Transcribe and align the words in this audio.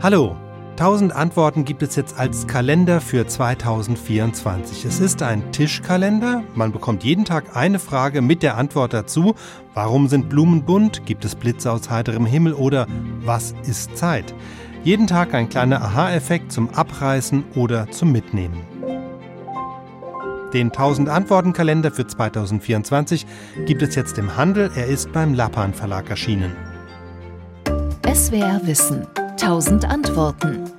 Hallo, 0.00 0.36
1000 0.76 1.12
Antworten 1.12 1.64
gibt 1.64 1.82
es 1.82 1.96
jetzt 1.96 2.16
als 2.16 2.46
Kalender 2.46 3.00
für 3.00 3.26
2024. 3.26 4.84
Es 4.84 5.00
ist 5.00 5.22
ein 5.24 5.50
Tischkalender. 5.50 6.44
Man 6.54 6.70
bekommt 6.70 7.02
jeden 7.02 7.24
Tag 7.24 7.56
eine 7.56 7.80
Frage 7.80 8.22
mit 8.22 8.44
der 8.44 8.56
Antwort 8.56 8.94
dazu. 8.94 9.34
Warum 9.74 10.06
sind 10.06 10.28
Blumen 10.28 10.62
bunt? 10.62 11.04
Gibt 11.04 11.24
es 11.24 11.34
Blitze 11.34 11.72
aus 11.72 11.90
heiterem 11.90 12.26
Himmel? 12.26 12.54
Oder 12.54 12.86
was 13.24 13.56
ist 13.64 13.96
Zeit? 13.96 14.36
Jeden 14.84 15.08
Tag 15.08 15.34
ein 15.34 15.48
kleiner 15.48 15.82
Aha-Effekt 15.82 16.52
zum 16.52 16.70
Abreißen 16.70 17.42
oder 17.56 17.90
zum 17.90 18.12
Mitnehmen. 18.12 18.60
Den 20.54 20.68
1000 20.68 21.08
Antworten 21.08 21.52
Kalender 21.52 21.90
für 21.90 22.06
2024 22.06 23.26
gibt 23.66 23.82
es 23.82 23.96
jetzt 23.96 24.16
im 24.16 24.36
Handel. 24.36 24.70
Er 24.76 24.86
ist 24.86 25.10
beim 25.10 25.34
Lappan 25.34 25.74
Verlag 25.74 26.08
erschienen. 26.08 26.52
SWR 28.06 28.60
Wissen. 28.64 29.04
1000 29.38 29.84
Antworten. 29.84 30.77